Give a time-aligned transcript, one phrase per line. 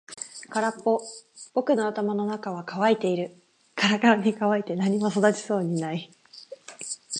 [0.49, 0.99] 空っぽ。
[1.53, 3.35] 僕の頭の中は乾いている。
[3.75, 6.09] からからに乾いて何も育ちそうもない。